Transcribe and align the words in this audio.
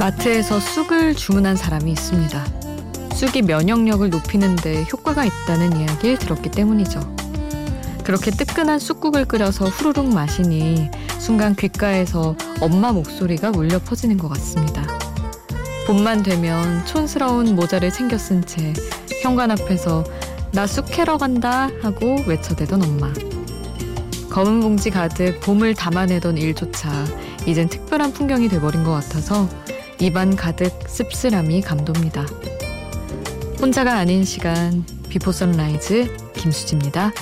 마트에서 0.00 0.58
쑥을 0.60 1.14
주문한 1.14 1.56
사람이 1.56 1.92
있습니다. 1.92 2.46
쑥이 3.14 3.42
면역력을 3.42 4.08
높이는데 4.08 4.86
효과가 4.90 5.26
있다는 5.26 5.78
이야기를 5.78 6.18
들었기 6.18 6.50
때문이죠. 6.50 7.00
그렇게 8.02 8.30
뜨끈한 8.30 8.78
쑥국을 8.78 9.26
끓여서 9.26 9.66
후루룩 9.66 10.14
마시니 10.14 10.90
순간 11.18 11.54
귓가에서 11.54 12.34
엄마 12.62 12.92
목소리가 12.92 13.52
울려 13.54 13.78
퍼지는 13.78 14.16
것 14.16 14.28
같습니다. 14.28 14.86
봄만 15.86 16.22
되면 16.22 16.82
촌스러운 16.86 17.54
모자를 17.54 17.90
챙겨 17.90 18.16
쓴 18.16 18.42
채 18.46 18.72
현관 19.20 19.50
앞에서 19.50 20.04
나 20.52 20.66
쑥 20.66 20.86
캐러 20.86 21.18
간다 21.18 21.68
하고 21.82 22.16
외쳐대던 22.26 22.82
엄마. 22.82 23.12
검은 24.30 24.60
봉지 24.62 24.88
가득 24.88 25.40
봄을 25.40 25.74
담아내던 25.74 26.38
일조차 26.38 26.90
이젠 27.46 27.68
특별한 27.68 28.14
풍경이 28.14 28.48
돼버린 28.48 28.82
것 28.82 28.92
같아서 28.92 29.46
입안 30.00 30.34
가득 30.34 30.70
씁쓸함이 30.88 31.60
감돕니다. 31.60 32.26
혼자가 33.60 33.98
아닌 33.98 34.24
시간 34.24 34.84
비포 35.10 35.30
선라이즈 35.30 36.32
김수지입니다. 36.34 37.12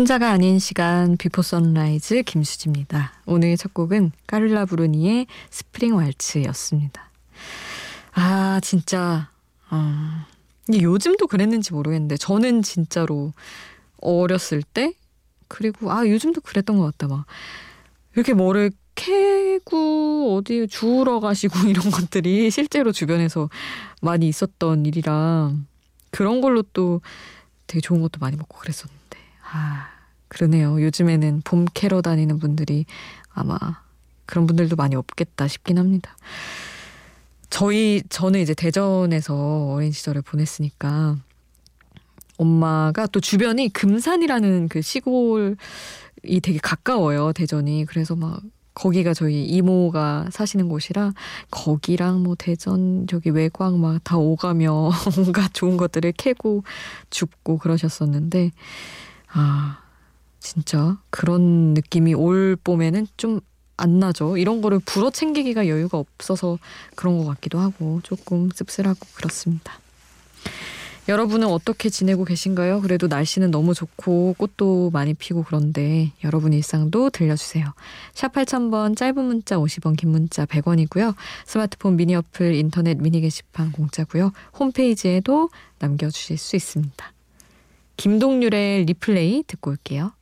혼자가 0.00 0.30
아닌 0.30 0.58
시간 0.58 1.18
비포 1.18 1.42
선라이즈 1.42 2.22
김수지입니다. 2.22 3.12
오늘 3.26 3.54
첫 3.58 3.74
곡은 3.74 4.12
까를라 4.26 4.64
브루니의 4.64 5.26
Spring 5.50 5.94
Waltz였습니다. 5.94 7.10
아 8.14 8.60
진짜 8.62 9.28
어, 9.70 10.24
요즘도 10.72 11.26
그랬는지 11.26 11.74
모르겠는데 11.74 12.16
저는 12.16 12.62
진짜로 12.62 13.34
어렸을 14.00 14.62
때 14.62 14.94
그리고 15.48 15.92
아 15.92 16.08
요즘도 16.08 16.40
그랬던 16.40 16.78
것 16.78 16.84
같다 16.84 17.06
막 17.14 17.26
이렇게 18.14 18.32
뭐를 18.32 18.70
캐고 18.94 20.34
어디 20.36 20.66
주우러 20.66 21.20
가시고 21.20 21.58
이런 21.68 21.90
것들이 21.90 22.50
실제로 22.50 22.90
주변에서 22.90 23.50
많이 24.00 24.28
있었던 24.28 24.86
일이라 24.86 25.52
그런 26.10 26.40
걸로 26.40 26.62
또 26.72 27.02
되게 27.66 27.82
좋은 27.82 28.00
것도 28.00 28.18
많이 28.18 28.38
먹고 28.38 28.56
그랬었는데 28.60 29.19
아, 29.52 29.88
그러네요. 30.28 30.80
요즘에는 30.82 31.42
봄 31.44 31.66
캐러 31.74 32.02
다니는 32.02 32.38
분들이 32.38 32.86
아마 33.30 33.58
그런 34.26 34.46
분들도 34.46 34.76
많이 34.76 34.94
없겠다 34.94 35.48
싶긴 35.48 35.78
합니다. 35.78 36.16
저희, 37.50 38.02
저는 38.08 38.40
이제 38.40 38.54
대전에서 38.54 39.72
어린 39.72 39.90
시절을 39.90 40.22
보냈으니까 40.22 41.16
엄마가 42.38 43.06
또 43.08 43.20
주변이 43.20 43.70
금산이라는 43.72 44.68
그 44.68 44.82
시골이 44.82 45.56
되게 46.42 46.58
가까워요. 46.58 47.32
대전이. 47.32 47.86
그래서 47.86 48.14
막 48.14 48.40
거기가 48.72 49.12
저희 49.14 49.44
이모가 49.44 50.28
사시는 50.30 50.68
곳이라 50.68 51.12
거기랑 51.50 52.22
뭐 52.22 52.36
대전 52.38 53.06
저기 53.08 53.30
외곽 53.30 53.76
막 53.76 54.00
다 54.04 54.16
오가며 54.16 54.90
온갖 55.18 55.52
좋은 55.52 55.76
것들을 55.76 56.12
캐고 56.12 56.62
줍고 57.10 57.58
그러셨었는데 57.58 58.52
아, 59.32 59.82
진짜 60.38 60.98
그런 61.10 61.74
느낌이 61.74 62.14
올 62.14 62.56
봄에는 62.62 63.06
좀 63.16 63.40
안 63.80 63.98
나죠. 63.98 64.36
이런 64.36 64.60
거를 64.60 64.78
불어 64.78 65.10
챙기기가 65.10 65.66
여유가 65.66 65.98
없어서 65.98 66.58
그런 66.94 67.18
것 67.18 67.24
같기도 67.24 67.58
하고 67.58 68.00
조금 68.02 68.50
씁쓸하고 68.54 68.98
그렇습니다. 69.14 69.72
여러분은 71.08 71.48
어떻게 71.48 71.88
지내고 71.88 72.24
계신가요? 72.24 72.82
그래도 72.82 73.08
날씨는 73.08 73.50
너무 73.50 73.74
좋고 73.74 74.34
꽃도 74.38 74.90
많이 74.92 75.14
피고 75.14 75.42
그런데 75.42 76.12
여러분 76.22 76.52
일상도 76.52 77.08
들려주세요. 77.10 77.72
샵 78.12 78.32
8000번 78.32 78.96
짧은 78.96 79.24
문자 79.24 79.56
50원 79.56 79.96
긴 79.96 80.10
문자 80.10 80.44
100원이고요. 80.44 81.14
스마트폰 81.46 81.96
미니 81.96 82.14
어플 82.14 82.54
인터넷 82.54 82.98
미니 82.98 83.22
게시판 83.22 83.72
공짜고요. 83.72 84.32
홈페이지에도 84.58 85.48
남겨주실 85.78 86.36
수 86.36 86.54
있습니다. 86.54 87.12
김동률의 88.00 88.86
리플레이 88.86 89.42
듣고 89.46 89.72
올게요. 89.72 90.12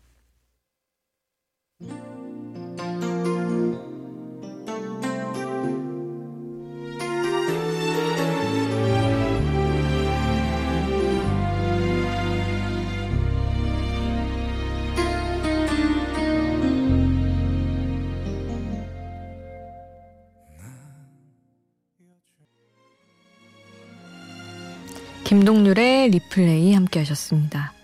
김동률의 25.28 26.08
리플레이 26.08 26.72
함께 26.72 27.00
하셨습니다. 27.00 27.74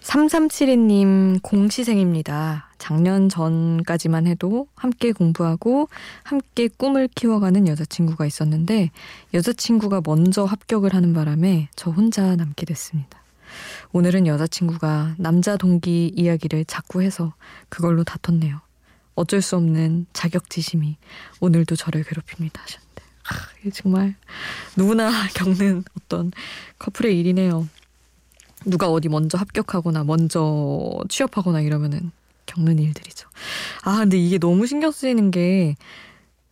3372님 0.00 1.42
공시생입니다. 1.42 2.70
작년 2.78 3.28
전까지만 3.28 4.26
해도 4.26 4.66
함께 4.74 5.12
공부하고 5.12 5.90
함께 6.22 6.68
꿈을 6.68 7.06
키워가는 7.14 7.68
여자친구가 7.68 8.24
있었는데 8.24 8.92
여자친구가 9.34 10.00
먼저 10.06 10.44
합격을 10.44 10.94
하는 10.94 11.12
바람에 11.12 11.68
저 11.76 11.90
혼자 11.90 12.34
남게 12.34 12.64
됐습니다. 12.64 13.22
오늘은 13.92 14.26
여자친구가 14.26 15.16
남자 15.18 15.58
동기 15.58 16.14
이야기를 16.16 16.64
자꾸 16.64 17.02
해서 17.02 17.34
그걸로 17.68 18.04
다퉜네요. 18.04 18.62
어쩔 19.16 19.42
수 19.42 19.56
없는 19.56 20.06
자격지심이 20.14 20.96
오늘도 21.40 21.76
저를 21.76 22.04
괴롭힙니다 22.04 22.62
하셨는데 22.62 22.83
하, 22.83 22.83
정말 23.72 24.14
누구나 24.76 25.10
겪는 25.34 25.84
어떤 25.96 26.32
커플의 26.78 27.18
일이네요. 27.18 27.68
누가 28.66 28.88
어디 28.90 29.08
먼저 29.08 29.36
합격하거나 29.38 30.04
먼저 30.04 30.98
취업하거나 31.08 31.60
이러면은 31.60 32.10
겪는 32.46 32.78
일들이죠. 32.78 33.28
아, 33.82 33.98
근데 33.98 34.16
이게 34.18 34.38
너무 34.38 34.66
신경 34.66 34.90
쓰이는 34.90 35.30
게 35.30 35.76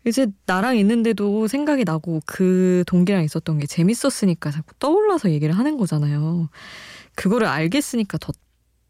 이제 0.07 0.27
나랑 0.47 0.77
있는데도 0.79 1.47
생각이 1.49 1.85
나고 1.85 2.21
그 2.27 2.83
동기랑 2.87 3.23
있었던 3.25 3.59
게 3.59 3.67
재밌었으니까 3.67 4.51
자꾸 4.51 4.75
떠올라서 4.79 5.31
얘기를 5.31 5.57
하는 5.57 5.77
거잖아요. 5.77 6.49
그거를 7.15 7.47
알겠으니까 7.47 8.19
더 8.19 8.33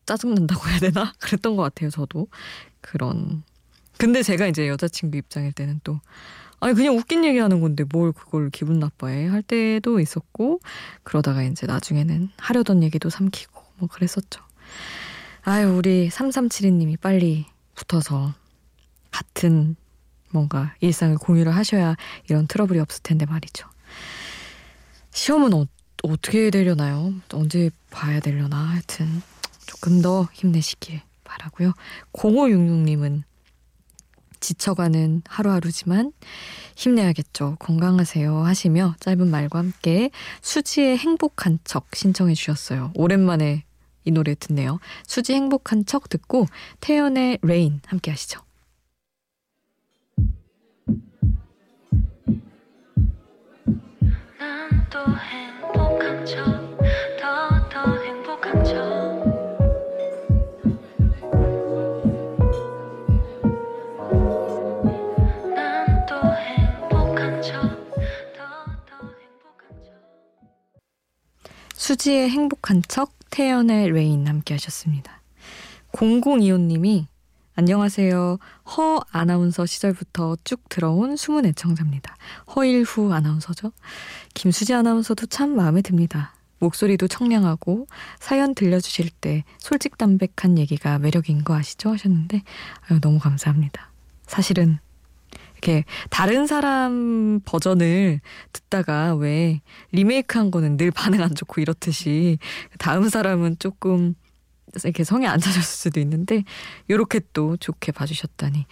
짜증난다고 0.06 0.68
해야 0.68 0.78
되나? 0.78 1.12
그랬던 1.20 1.56
것 1.56 1.62
같아요, 1.62 1.90
저도. 1.90 2.28
그런. 2.80 3.42
근데 3.98 4.22
제가 4.22 4.46
이제 4.46 4.68
여자친구 4.68 5.18
입장일 5.18 5.52
때는 5.52 5.80
또 5.84 6.00
아니 6.62 6.74
그냥 6.74 6.96
웃긴 6.96 7.24
얘기하는 7.24 7.60
건데 7.60 7.82
뭘 7.82 8.12
그걸 8.12 8.48
기분 8.48 8.78
나빠해 8.78 9.26
할 9.26 9.42
때도 9.42 9.98
있었고 9.98 10.60
그러다가 11.02 11.42
이제 11.42 11.66
나중에는 11.66 12.30
하려던 12.36 12.84
얘기도 12.84 13.10
삼키고 13.10 13.60
뭐 13.78 13.88
그랬었죠. 13.88 14.40
아유 15.42 15.74
우리 15.76 16.08
3372님이 16.08 17.00
빨리 17.00 17.46
붙어서 17.74 18.32
같은 19.10 19.74
뭔가 20.30 20.72
일상을 20.78 21.16
공유를 21.16 21.52
하셔야 21.52 21.96
이런 22.30 22.46
트러블이 22.46 22.78
없을 22.78 23.02
텐데 23.02 23.26
말이죠. 23.26 23.68
시험은 25.10 25.52
어, 25.54 25.66
어떻게 26.04 26.50
되려나요? 26.50 27.12
언제 27.32 27.70
봐야 27.90 28.20
되려나 28.20 28.56
하여튼 28.56 29.20
조금 29.66 30.00
더 30.00 30.28
힘내시길 30.32 31.00
바라고요. 31.24 31.72
0566님은 32.12 33.24
지쳐가는 34.42 35.22
하루하루지만 35.26 36.12
힘내야겠죠. 36.76 37.56
건강하세요. 37.58 38.44
하시며 38.44 38.94
짧은 39.00 39.30
말과 39.30 39.60
함께 39.60 40.10
수지의 40.42 40.98
행복한 40.98 41.58
척 41.64 41.86
신청해 41.94 42.34
주셨어요. 42.34 42.92
오랜만에 42.94 43.64
이 44.04 44.10
노래 44.10 44.34
듣네요. 44.34 44.78
수지 45.06 45.32
행복한 45.32 45.86
척 45.86 46.08
듣고 46.08 46.46
태연의 46.80 47.38
Rain 47.42 47.80
함께 47.86 48.10
하시죠. 48.10 48.40
수지의 72.02 72.31
행복한 72.31 72.82
척, 72.88 73.12
태연의 73.31 73.93
Rain 73.92 74.26
함께 74.26 74.54
하셨습니다. 74.54 75.22
0025님이 75.93 77.06
안녕하세요. 77.54 78.38
허 78.76 79.00
아나운서 79.12 79.66
시절부터 79.66 80.38
쭉 80.43 80.69
들어온 80.69 81.14
숨은 81.14 81.46
애청자입니다. 81.46 82.16
허일후 82.56 83.12
아나운서죠. 83.12 83.70
김수지 84.34 84.75
아나운서도 84.75 85.26
참 85.26 85.54
마음에 85.54 85.81
듭니다. 85.81 86.34
목소리도 86.58 87.06
청량하고 87.06 87.87
사연 88.19 88.56
들려주실 88.56 89.10
때 89.20 89.44
솔직담백한 89.58 90.58
얘기가 90.58 90.98
매력인 90.98 91.44
거 91.44 91.55
아시죠? 91.55 91.90
하셨는데 91.90 92.43
아유, 92.88 93.00
너무 93.00 93.20
감사합니다. 93.20 93.93
사실은 94.26 94.81
이렇게 95.62 95.84
다른 96.10 96.48
사람 96.48 97.40
버전을 97.44 98.20
듣다가 98.52 99.14
왜 99.14 99.60
리메이크한 99.92 100.50
거는 100.50 100.76
늘 100.76 100.90
반응 100.90 101.22
안 101.22 101.34
좋고 101.34 101.60
이렇듯이 101.60 102.38
다음 102.78 103.08
사람은 103.08 103.60
조금 103.60 104.14
이렇게 104.82 105.04
성에 105.04 105.26
안 105.26 105.38
차셨을 105.38 105.62
수도 105.62 106.00
있는데 106.00 106.42
이렇게 106.88 107.20
또 107.32 107.56
좋게 107.56 107.92
봐주셨다니 107.92 108.66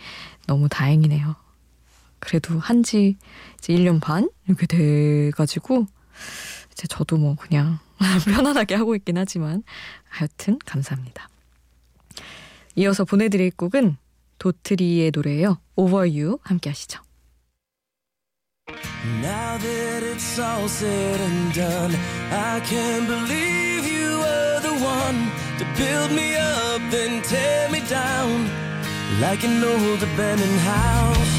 너무 0.48 0.68
다행이네요. 0.68 1.36
그래도 2.18 2.58
한지 2.58 3.16
이제 3.58 3.72
1년 3.72 4.00
반 4.00 4.28
이렇게 4.48 4.66
돼가지고 4.66 5.86
이제 6.72 6.88
저도 6.88 7.18
뭐 7.18 7.36
그냥 7.36 7.78
편안하게 8.26 8.74
하고 8.74 8.96
있긴 8.96 9.16
하지만 9.16 9.62
하여튼 10.08 10.58
감사합니다. 10.64 11.28
이어서 12.74 13.04
보내드릴 13.04 13.52
곡은 13.52 13.96
도트리의 14.39 15.11
노래예요. 15.13 15.59
Over 15.75 16.07
You 16.07 16.39
함께 16.43 16.69
하시죠. 16.69 17.01
Now 19.21 19.57
that 19.59 20.03
it's 20.03 20.39
all 20.39 20.67
said 20.67 21.21
and 21.21 21.53
done, 21.53 21.95
I 22.31 22.59
can't 22.65 23.07
believe 23.07 23.85
you 23.85 24.17
were 24.19 24.59
the 24.61 24.73
one 24.83 25.29
to 25.59 25.65
build 25.77 26.11
me 26.11 26.35
up 26.35 26.81
then 26.91 27.21
tear 27.21 27.69
me 27.69 27.81
down 27.87 28.49
like 29.21 29.43
an 29.43 29.63
old 29.63 30.01
abandoned 30.01 30.59
house. 30.59 31.33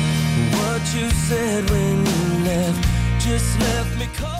What 0.58 0.82
you 0.94 1.10
said 1.10 1.68
when 1.70 2.06
you 2.06 2.44
left 2.44 2.82
just 3.18 3.58
left 3.60 3.98
me 3.98 4.08
cold. 4.16 4.39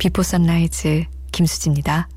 비포 0.00 0.22
선라이즈 0.22 1.04
김수지입니다. 1.30 2.08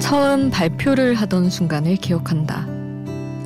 처음 0.00 0.48
발표를 0.50 1.12
하던 1.16 1.50
순간을 1.50 1.96
기억한다. 1.96 2.66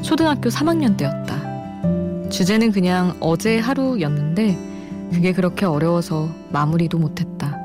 초등학교 0.03 0.49
3학년 0.49 0.97
때였다. 0.97 2.29
주제는 2.29 2.71
그냥 2.71 3.17
어제 3.19 3.59
하루였는데 3.59 5.11
그게 5.13 5.33
그렇게 5.33 5.67
어려워서 5.67 6.29
마무리도 6.53 6.99
못했다. 6.99 7.56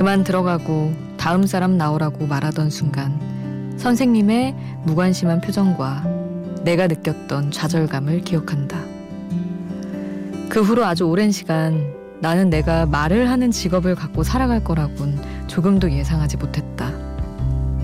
그만 0.00 0.24
들어가고 0.24 0.94
다음 1.18 1.44
사람 1.44 1.76
나오라고 1.76 2.26
말하던 2.26 2.70
순간 2.70 3.74
선생님의 3.76 4.56
무관심한 4.84 5.42
표정과 5.42 6.06
내가 6.64 6.86
느꼈던 6.86 7.50
좌절감을 7.50 8.22
기억한다. 8.22 8.78
그 10.48 10.62
후로 10.62 10.86
아주 10.86 11.04
오랜 11.04 11.30
시간 11.30 11.92
나는 12.18 12.48
내가 12.48 12.86
말을 12.86 13.28
하는 13.28 13.50
직업을 13.50 13.94
갖고 13.94 14.22
살아갈 14.22 14.64
거라곤 14.64 15.20
조금도 15.48 15.92
예상하지 15.92 16.38
못했다. 16.38 16.90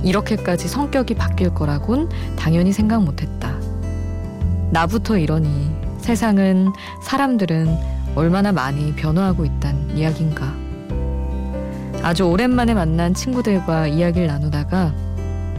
이렇게까지 0.02 0.68
성격이 0.68 1.16
바뀔 1.16 1.52
거라곤 1.52 2.08
당연히 2.38 2.72
생각 2.72 3.04
못했다. 3.04 3.52
나부터 4.70 5.18
이러니 5.18 5.70
세상은 5.98 6.72
사람들은 7.02 7.76
얼마나 8.14 8.52
많이 8.52 8.94
변화하고 8.94 9.44
있단 9.44 9.98
이야기인가. 9.98 10.65
아주 12.06 12.22
오랜만에 12.22 12.72
만난 12.72 13.14
친구들과 13.14 13.88
이야기를 13.88 14.28
나누다가 14.28 14.94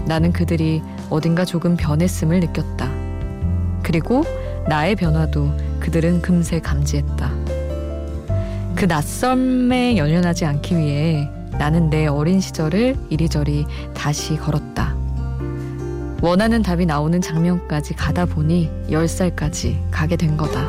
나는 0.06 0.32
그들이 0.32 0.82
어딘가 1.10 1.44
조금 1.44 1.76
변했음을 1.76 2.40
느꼈다. 2.40 2.90
그리고 3.84 4.24
나의 4.70 4.96
변화도 4.96 5.52
그들은 5.82 6.22
금세 6.22 6.62
감지했다. 6.62 7.32
그 8.76 8.86
낯섦에 8.86 9.98
연연하지 9.98 10.46
않기 10.46 10.78
위해 10.78 11.30
나는 11.60 11.90
내 11.90 12.08
어린 12.08 12.40
시절을 12.40 12.96
이리저리 13.10 13.66
다시 13.94 14.38
걸었다. 14.38 14.96
원하는 16.22 16.62
답이 16.62 16.86
나오는 16.86 17.20
장면까지 17.20 17.94
가다 17.94 18.26
보니 18.26 18.72
10살까지 18.90 19.92
가게 19.92 20.16
된 20.16 20.38
거다. 20.38 20.66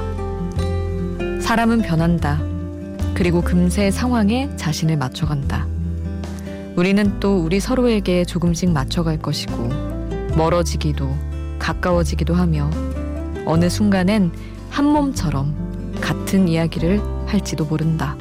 사람은 1.40 1.82
변한다. 1.82 2.47
그리고 3.18 3.40
금세 3.42 3.90
상황에 3.90 4.48
자신을 4.54 4.96
맞춰간다. 4.96 5.66
우리는 6.76 7.18
또 7.18 7.42
우리 7.42 7.58
서로에게 7.58 8.24
조금씩 8.24 8.70
맞춰갈 8.70 9.18
것이고 9.18 9.68
멀어지기도 10.36 11.16
가까워지기도 11.58 12.32
하며 12.32 12.70
어느 13.44 13.68
순간엔 13.68 14.30
한 14.70 14.84
몸처럼 14.84 15.98
같은 16.00 16.46
이야기를 16.46 17.00
할지도 17.26 17.64
모른다. 17.64 18.16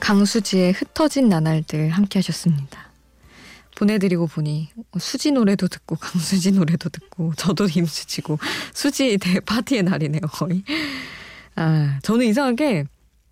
강수지의 0.00 0.72
흩어진 0.72 1.28
나날들 1.28 1.90
함께 1.90 2.18
하셨습니다. 2.18 2.90
보내드리고 3.76 4.26
보니 4.26 4.68
수지 4.98 5.30
노래도 5.30 5.66
듣고 5.68 5.96
강수지 5.96 6.52
노래도 6.52 6.88
듣고 6.90 7.32
저도 7.36 7.66
힘수지고 7.66 8.38
수지 8.74 9.16
대 9.18 9.40
파티의 9.40 9.84
날이네요 9.84 10.20
거의. 10.32 10.62
아 11.56 11.98
저는 12.02 12.26
이상하게 12.26 12.84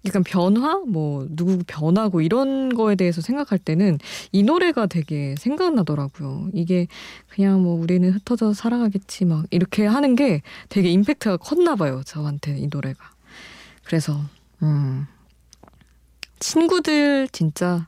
약간 0.07 0.23
변화 0.23 0.81
뭐 0.87 1.27
누구 1.29 1.63
변하고 1.67 2.23
이런 2.23 2.75
거에 2.75 2.95
대해서 2.95 3.21
생각할 3.21 3.59
때는 3.59 3.99
이 4.33 4.43
노래가 4.43 4.87
되게 4.87 5.35
생각나더라고요. 5.39 6.51
이게 6.55 6.87
그냥 7.29 7.63
뭐 7.63 7.75
우리는 7.75 8.11
흩어져 8.11 8.55
살아가겠지 8.55 9.25
막 9.27 9.45
이렇게 9.51 9.85
하는 9.85 10.15
게 10.17 10.43
되게 10.69 10.89
임팩트가 10.91 11.39
컸나 11.39 11.77
봐요 11.77 12.03
저한테 12.07 12.59
이 12.59 12.69
노래가. 12.73 13.11
그래서 13.85 14.19
음 14.63 15.07
친구들 16.41 17.29
진짜 17.33 17.87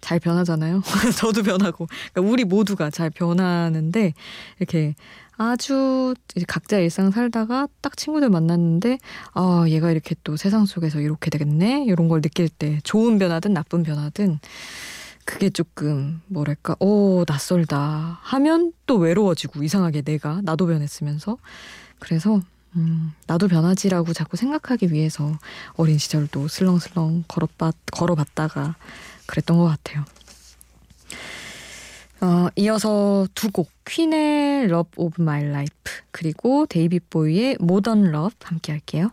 잘 0.00 0.20
변하잖아요. 0.20 0.82
저도 1.16 1.42
변하고. 1.42 1.86
그러니까 2.12 2.32
우리 2.32 2.44
모두가 2.44 2.90
잘 2.90 3.10
변하는데 3.10 4.14
이렇게 4.58 4.94
아주 5.36 6.14
각자 6.46 6.78
일상 6.78 7.10
살다가 7.10 7.68
딱 7.80 7.96
친구들 7.96 8.28
만났는데 8.28 8.98
아 9.34 9.64
얘가 9.68 9.90
이렇게 9.90 10.16
또 10.24 10.36
세상 10.36 10.66
속에서 10.66 11.00
이렇게 11.00 11.30
되겠네 11.30 11.84
이런 11.86 12.08
걸 12.08 12.20
느낄 12.20 12.48
때 12.48 12.80
좋은 12.82 13.18
변화든 13.18 13.52
나쁜 13.54 13.84
변화든 13.84 14.40
그게 15.24 15.50
조금 15.50 16.22
뭐랄까 16.26 16.74
오 16.80 17.24
낯설다 17.28 18.18
하면 18.22 18.72
또 18.86 18.96
외로워지고 18.96 19.62
이상하게 19.62 20.02
내가 20.02 20.40
나도 20.42 20.66
변했으면서 20.66 21.36
그래서 22.00 22.40
음, 22.76 23.12
나도 23.26 23.48
변하지라고 23.48 24.12
자꾸 24.12 24.36
생각하기 24.36 24.92
위해서 24.92 25.38
어린 25.74 25.98
시절도 25.98 26.48
슬렁슬렁 26.48 27.24
걸어봤, 27.28 27.74
걸어봤다가 27.90 28.76
그랬던 29.26 29.58
것 29.58 29.64
같아요. 29.64 30.04
어, 32.20 32.48
이어서 32.56 33.26
두 33.34 33.50
곡, 33.50 33.70
퀸의 33.84 34.64
Love 34.64 34.90
of 34.96 35.22
My 35.22 35.44
Life 35.44 35.92
그리고 36.10 36.66
데이빗 36.66 37.10
보이의 37.10 37.56
Modern 37.60 38.06
Love 38.06 38.36
함께 38.42 38.72
할게요. 38.72 39.12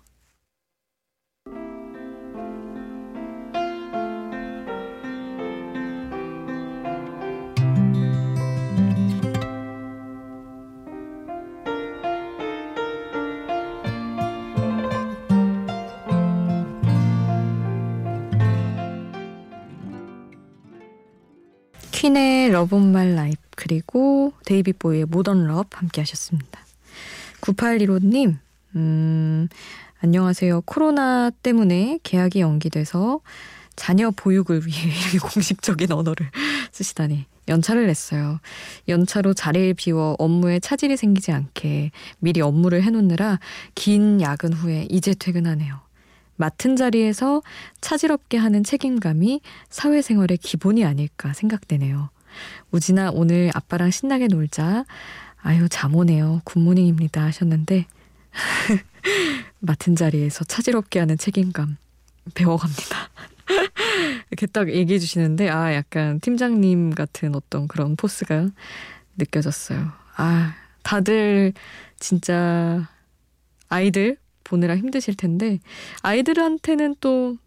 퀸의 22.06 22.52
Love 22.51 22.68
of 22.68 22.75
My 22.75 23.15
Life 23.15 23.42
그리고 23.56 24.32
데이빗 24.46 24.78
보위의 24.77 25.06
Modern 25.06 25.48
Love 25.48 25.70
함께 25.72 26.02
하셨습니다. 26.02 26.60
9815님 27.42 28.38
음, 28.76 29.48
안녕하세요. 30.02 30.62
코로나 30.68 31.32
때문에 31.32 31.98
개학이 32.04 32.42
연기돼서 32.42 33.22
자녀 33.76 34.12
보육을 34.12 34.68
위해 34.68 34.92
공식적인 35.20 35.92
언어를 35.92 36.30
쓰시다니 36.72 37.26
연차를 37.48 37.88
냈어요. 37.88 38.40
연차로 38.88 39.34
자리를 39.34 39.74
비워 39.74 40.16
업무에 40.20 40.60
차질이 40.60 40.98
생기지 40.98 41.32
않게 41.32 41.90
미리 42.20 42.40
업무를 42.40 42.84
해놓느라 42.84 43.40
긴 43.74 44.22
야근 44.22 44.54
후에 44.54 44.86
이제 44.92 45.16
퇴근하네요. 45.18 45.85
맡은 46.36 46.75
자리에서 46.75 47.42
차질 47.82 48.12
없게 48.12 48.38
하는 48.38 48.63
책임감이 48.63 49.42
사회생활의 49.70 50.38
기본이 50.38 50.86
아닐까 50.86 51.34
생각되네요. 51.34 52.10
우진아 52.72 53.12
오늘 53.13 53.51
아빠랑 53.54 53.92
신나게 53.92 54.27
놀자. 54.27 54.86
아유 55.38 55.68
잠 55.70 55.96
오네요. 55.96 56.42
Good 56.44 56.62
morning입니다 56.62 57.24
하셨는데 57.24 57.86
맡은 59.60 59.96
자리에서 59.96 60.44
차질 60.44 60.75
없게 60.75 61.00
하는 61.00 61.18
책임감 61.18 61.77
배워갑니다. 62.34 63.10
이렇게 64.30 64.48
딱 64.48 64.70
얘기해 64.70 65.00
주시는데 65.00 65.50
아 65.50 65.74
약간 65.74 66.20
팀장님 66.20 66.96
같은 66.96 67.36
어떤 67.36 67.68
그런 67.68 67.96
force가 67.96 68.50
느껴졌어요. 69.18 69.92
아 70.18 70.56
다들 70.84 71.54
진짜 72.00 72.89
아이들 73.70 74.18
보느라 74.46 74.78
힘드실 74.78 75.16
텐데 75.16 75.60
아이들한테는 76.04 76.96
또 77.02 77.38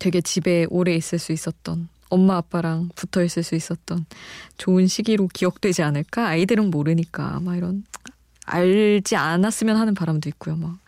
되게 0.00 0.20
집에 0.20 0.66
오래 0.68 0.94
있을 0.96 1.20
수 1.20 1.30
있었던 1.30 1.88
엄마 2.08 2.36
아빠랑 2.36 2.90
붙어 2.96 3.22
있을 3.22 3.44
수 3.44 3.54
있었던 3.54 4.06
좋은 4.58 4.88
시기로 4.88 5.28
기억되지 5.32 5.82
않을까? 5.82 6.26
아이들은 6.26 6.70
모르니까 6.70 7.38
막 7.40 7.56
이런 7.56 7.84
알지 8.46 9.16
않았으면 9.16 9.76
하는 9.76 9.94
바람도 9.94 10.28
있고요. 10.30 10.56
막 10.56 10.78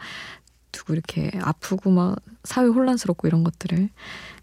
누구 0.72 0.92
이렇게 0.92 1.30
아프고 1.40 1.90
막 1.90 2.16
사회 2.44 2.66
혼란스럽고 2.66 3.28
이런 3.28 3.44
것들을 3.44 3.88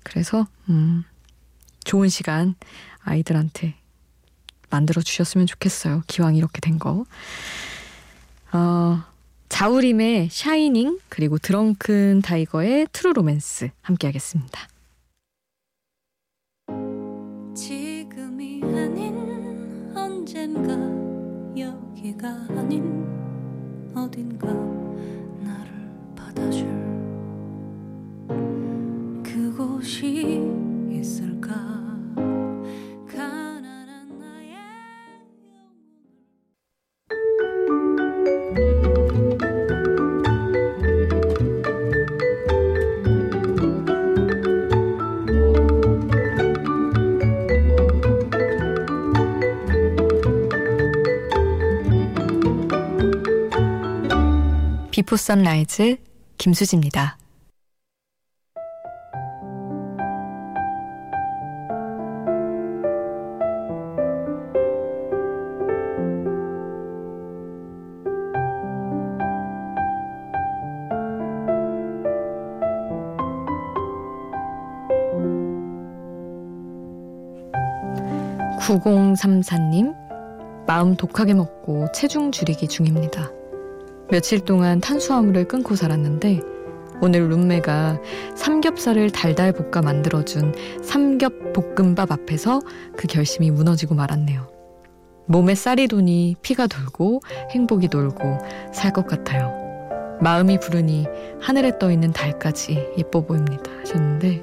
그래서 0.04 0.48
음 0.70 1.04
좋은 1.84 2.10
시간 2.10 2.56
아이들한테 3.00 3.76
만들어 4.70 5.02
주셨으면 5.02 5.48
좋겠어요. 5.48 6.04
기왕 6.08 6.36
이렇게 6.36 6.60
된 6.60 6.78
거. 6.78 7.06
어, 8.52 9.04
자우림의 9.56 10.28
Shining 10.32 11.00
그리고 11.08 11.38
드렁큰 11.38 12.24
타이거의 12.24 12.88
True 12.92 13.14
Romance 13.14 13.70
함께 13.82 14.08
하겠습니다. 14.08 14.68
지금이 17.56 18.62
아닌 18.66 19.94
언젠가 19.96 20.74
여기가 21.58 22.28
아닌 22.50 23.08
어딘가 23.96 24.52
나를 25.40 25.90
받아줄 26.18 26.68
그곳이 29.24 30.42
있을까 30.92 31.85
비포 55.06 55.18
선라이즈 55.18 55.98
김수지입니다. 56.40 57.20
(9034님) 78.60 79.96
마음 80.66 80.96
독하게 80.96 81.36
먹고 81.36 81.92
체중 81.92 82.32
줄이기 82.32 82.68
중입니다. 82.68 83.35
며칠 84.10 84.40
동안 84.40 84.80
탄수화물을 84.82 85.48
끊고 85.48 85.76
살았는데 85.76 86.42
오늘 87.02 87.28
룸메가 87.30 88.00
삼겹살을 88.36 89.10
달달 89.12 89.52
볶아 89.52 89.82
만들어준 89.82 90.54
삼겹 90.84 91.54
볶음밥 91.54 92.12
앞에서 92.12 92.62
그 92.96 93.08
결심이 93.08 93.52
무너지고 93.52 93.96
말았네요. 93.96 94.48
몸에 95.28 95.56
쌀이 95.56 95.88
도니 95.88 96.36
피가 96.42 96.68
돌고 96.68 97.22
행복이 97.52 97.88
돌고 97.90 98.38
살 98.72 98.94
것 98.94 99.08
같아요. 99.08 99.52
마음이 100.22 100.60
부르니 100.60 101.06
하늘에 101.42 101.78
떠 101.78 101.92
있는 101.92 102.14
달까지 102.14 102.94
예뻐 102.98 103.26
보입니다. 103.26 103.64
하셨는데 103.82 104.40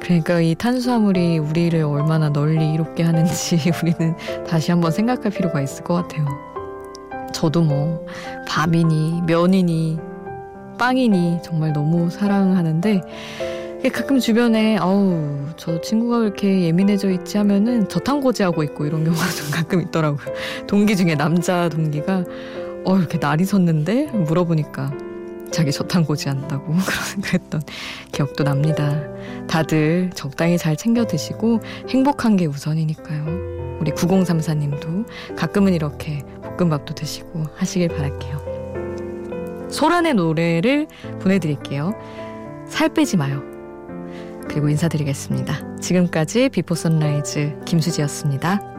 그러니까 0.00 0.40
이 0.40 0.54
탄수화물이 0.54 1.38
우리를 1.38 1.82
얼마나 1.82 2.28
널리 2.28 2.72
이롭게 2.72 3.02
하는지 3.02 3.58
우리는 3.82 4.14
다시 4.46 4.70
한번 4.70 4.92
생각할 4.92 5.32
필요가 5.32 5.60
있을 5.60 5.82
것 5.82 5.94
같아요. 5.94 6.26
저도 7.32 7.62
뭐 7.62 8.06
밥이니 8.48 9.22
면이니 9.26 9.98
빵이니 10.78 11.40
정말 11.42 11.72
너무 11.72 12.10
사랑하는데 12.10 13.02
가끔 13.92 14.18
주변에 14.18 14.76
아우 14.78 15.46
저 15.56 15.80
친구가 15.80 16.18
그렇게 16.18 16.62
예민해져 16.62 17.10
있지 17.10 17.38
하면은 17.38 17.88
저탄고지하고 17.88 18.62
있고 18.64 18.86
이런 18.86 19.04
경우가 19.04 19.24
좀 19.30 19.50
가끔 19.50 19.80
있더라고요. 19.80 20.34
동기 20.66 20.96
중에 20.96 21.14
남자 21.14 21.68
동기가 21.68 22.24
어 22.84 22.96
이렇게 22.96 23.18
날이 23.18 23.44
섰는데 23.44 24.06
물어보니까 24.12 24.92
자기 25.50 25.72
저탄고지 25.72 26.28
한다고 26.28 26.74
그랬던 27.22 27.62
기억도 28.12 28.44
납니다. 28.44 29.00
다들 29.46 30.10
적당히 30.14 30.58
잘 30.58 30.76
챙겨 30.76 31.06
드시고 31.06 31.60
행복한 31.88 32.36
게 32.36 32.46
우선이니까요. 32.46 33.78
우리 33.80 33.92
9034님도 33.92 35.06
가끔은 35.36 35.72
이렇게 35.72 36.24
볶음밥도 36.58 36.94
드시고 36.94 37.44
하시길 37.54 37.88
바랄게요. 37.88 39.68
소란의 39.70 40.14
노래를 40.14 40.88
보내드릴게요. 41.20 41.94
살 42.66 42.88
빼지 42.90 43.16
마요. 43.16 43.42
그리고 44.48 44.68
인사드리겠습니다. 44.68 45.76
지금까지 45.76 46.48
비포 46.48 46.74
선라이즈 46.74 47.60
김수지였습니다. 47.64 48.77